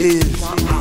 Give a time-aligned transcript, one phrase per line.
[0.00, 0.77] is.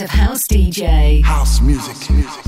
[0.00, 1.22] of house DJ.
[1.22, 1.94] House music.
[1.94, 2.43] House music.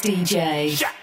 [0.00, 0.97] DJ.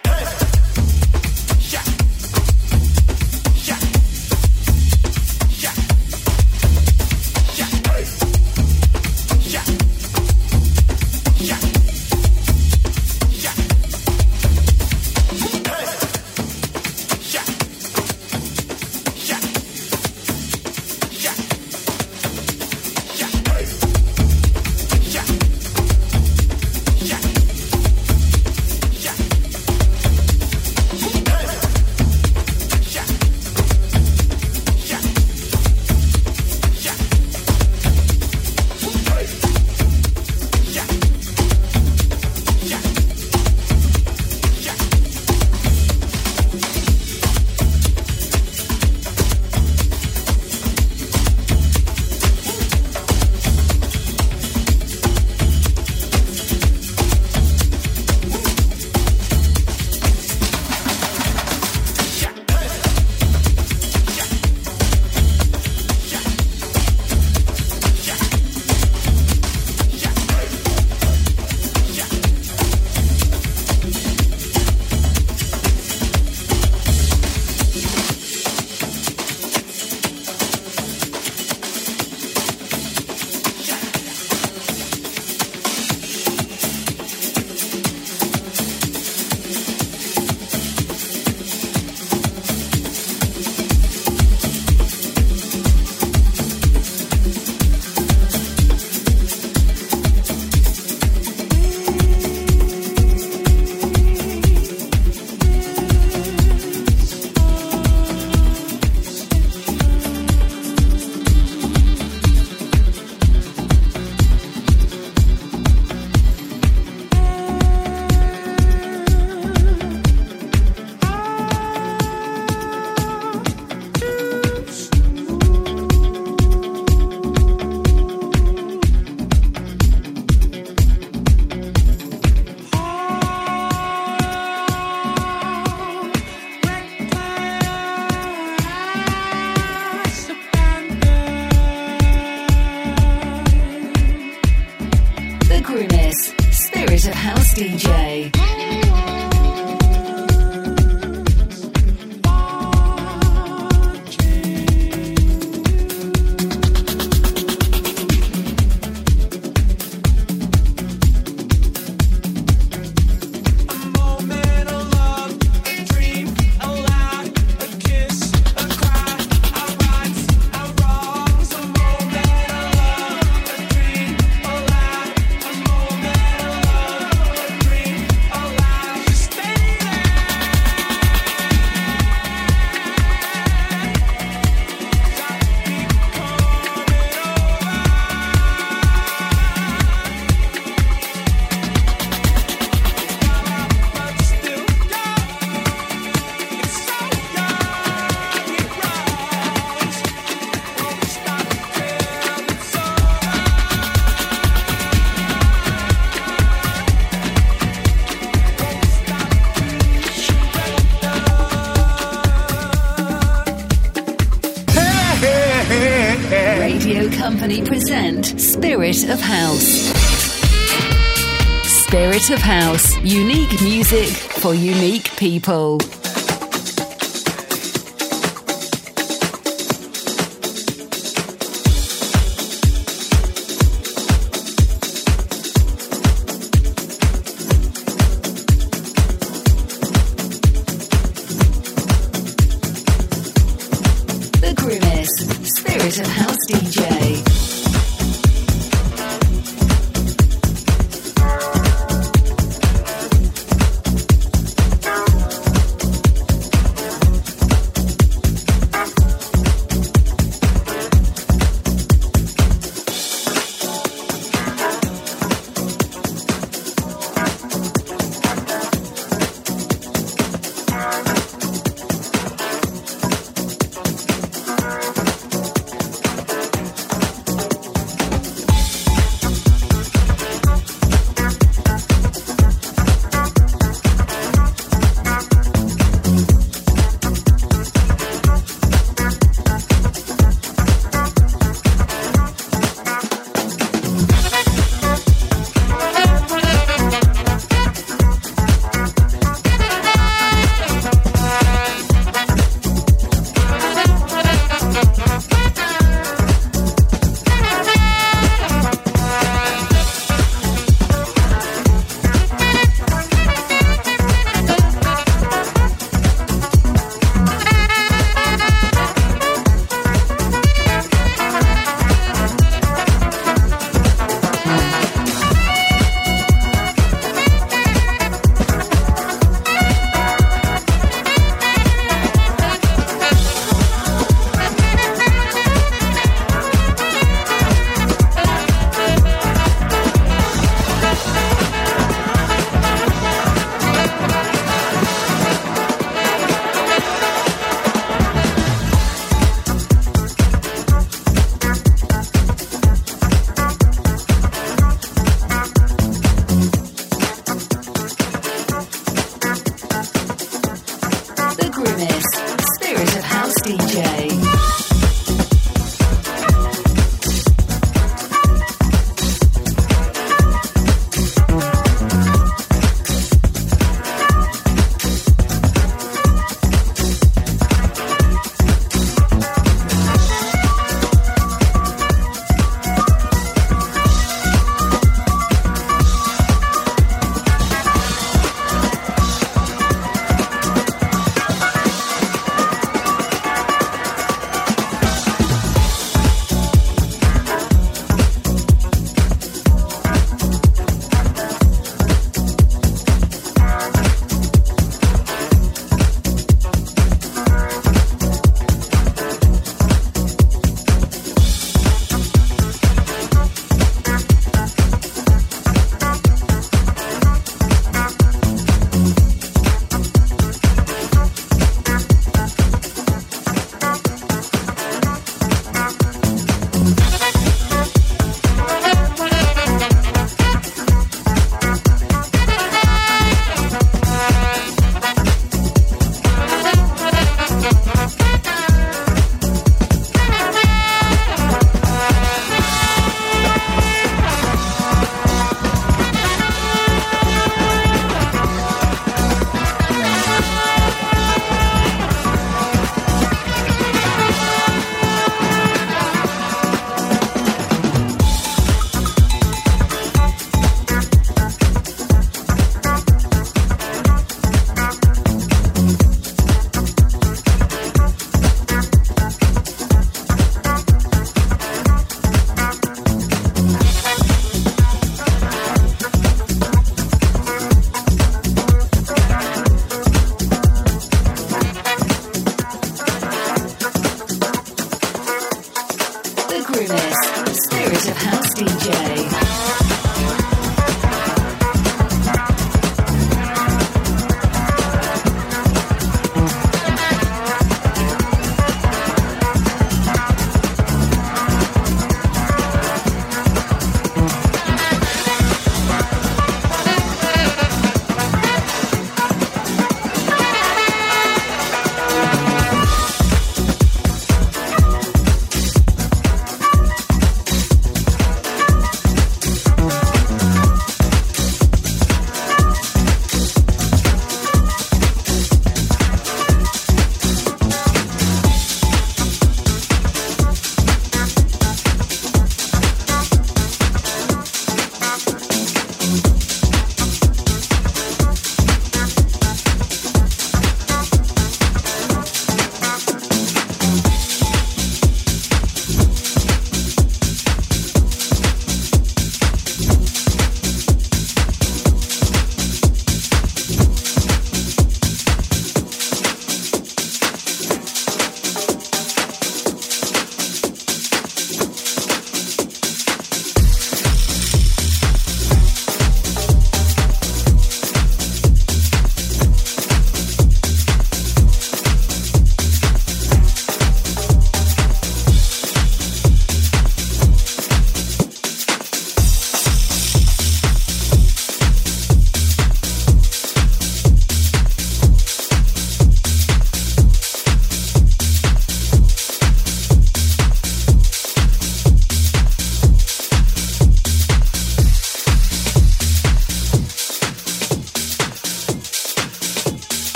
[223.91, 225.77] Music for unique people.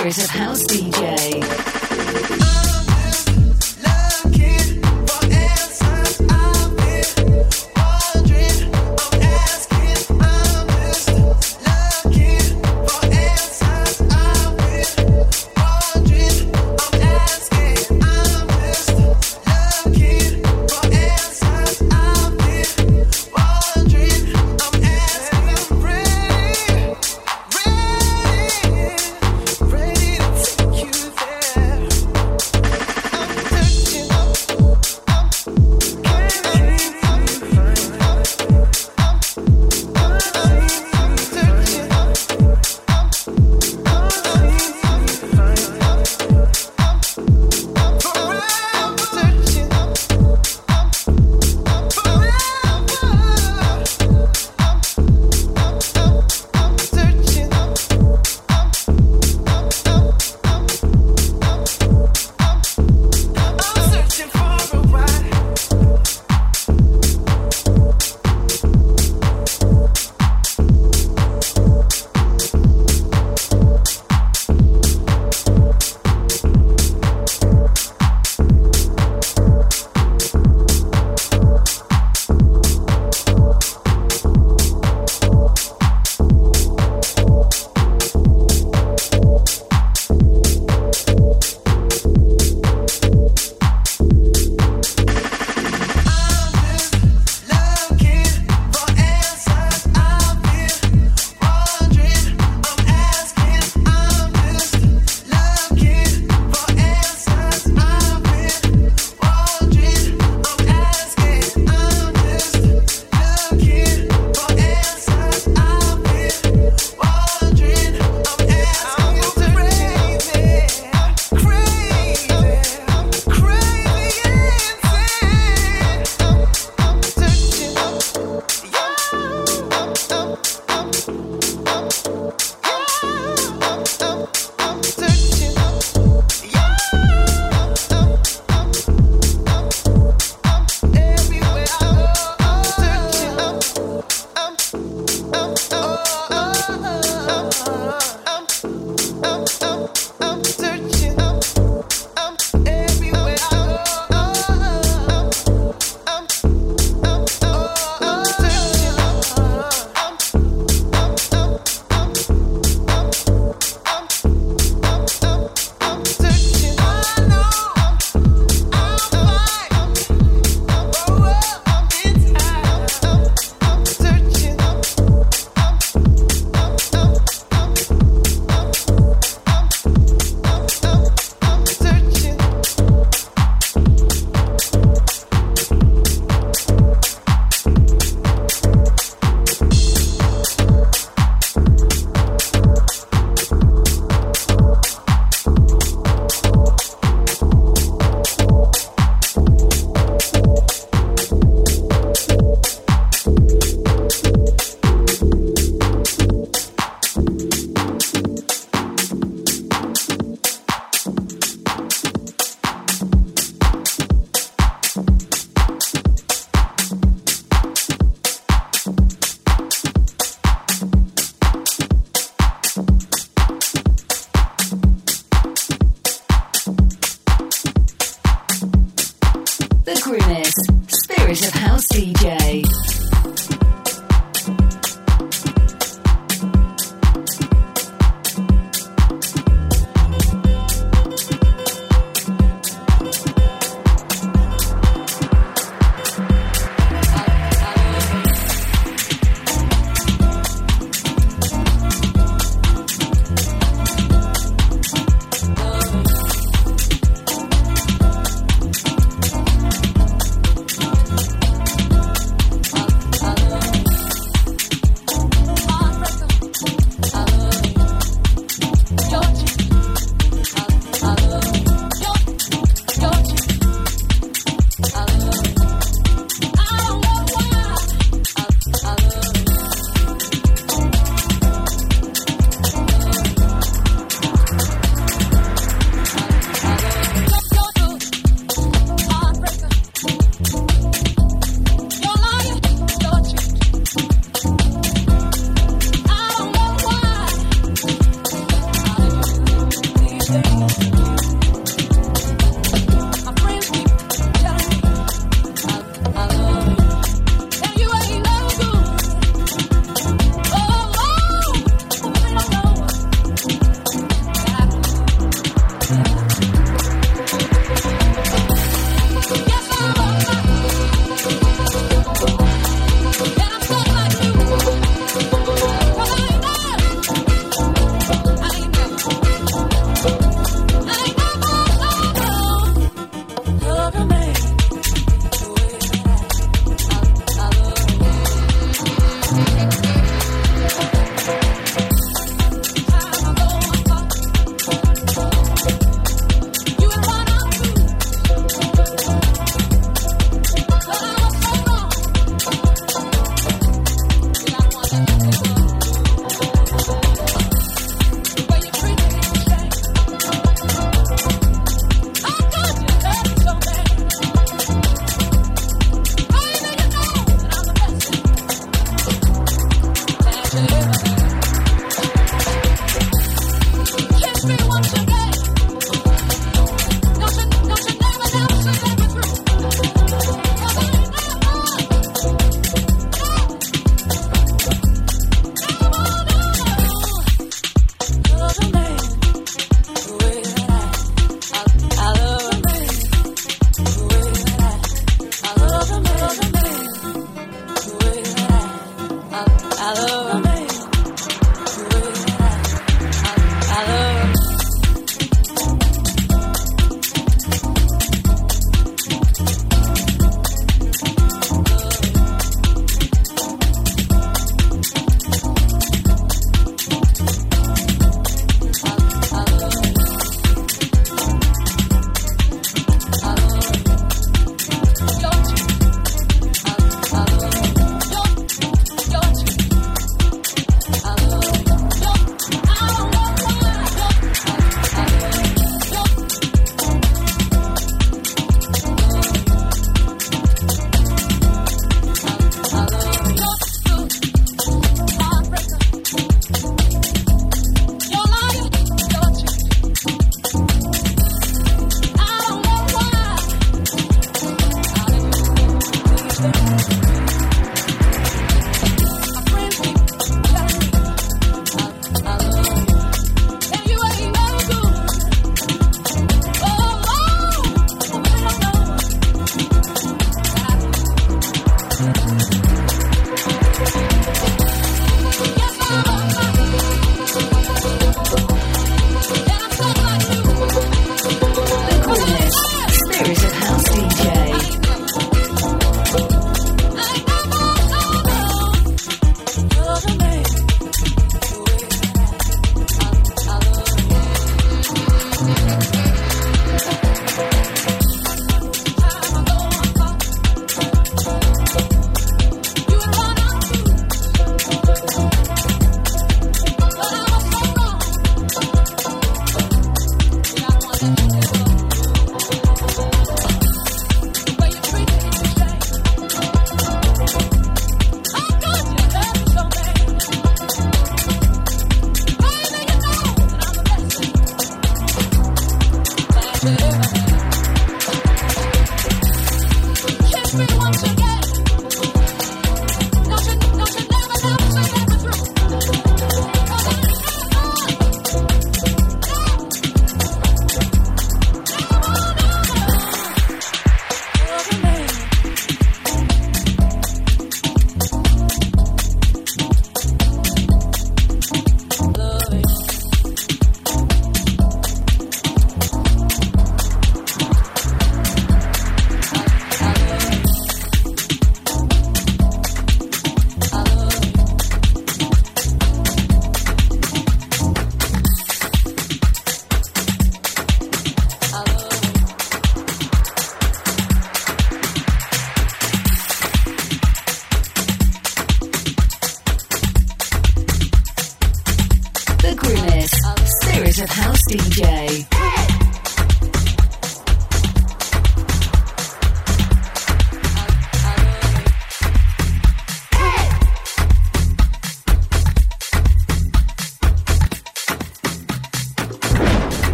[0.00, 1.39] spirit of house DJ.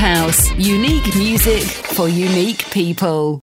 [0.00, 3.38] House, unique music for unique people.